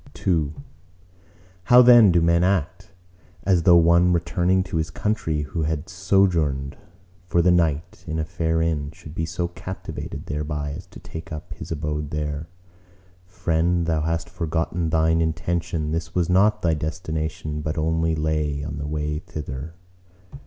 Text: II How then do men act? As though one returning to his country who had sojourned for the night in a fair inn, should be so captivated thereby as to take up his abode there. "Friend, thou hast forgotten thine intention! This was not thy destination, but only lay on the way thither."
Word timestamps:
II 0.25 0.53
How 1.65 1.83
then 1.83 2.11
do 2.11 2.21
men 2.23 2.43
act? 2.43 2.89
As 3.43 3.61
though 3.61 3.75
one 3.75 4.13
returning 4.13 4.63
to 4.63 4.77
his 4.77 4.89
country 4.89 5.43
who 5.43 5.61
had 5.61 5.89
sojourned 5.89 6.75
for 7.27 7.43
the 7.43 7.51
night 7.51 8.03
in 8.07 8.17
a 8.17 8.25
fair 8.25 8.63
inn, 8.63 8.89
should 8.93 9.13
be 9.13 9.27
so 9.27 9.49
captivated 9.49 10.25
thereby 10.25 10.71
as 10.71 10.87
to 10.87 10.99
take 10.99 11.31
up 11.31 11.53
his 11.53 11.71
abode 11.71 12.09
there. 12.09 12.47
"Friend, 13.27 13.85
thou 13.85 14.01
hast 14.01 14.27
forgotten 14.27 14.89
thine 14.89 15.21
intention! 15.21 15.91
This 15.91 16.15
was 16.15 16.31
not 16.31 16.63
thy 16.63 16.73
destination, 16.73 17.61
but 17.61 17.77
only 17.77 18.15
lay 18.15 18.63
on 18.63 18.79
the 18.79 18.87
way 18.87 19.19
thither." 19.19 19.75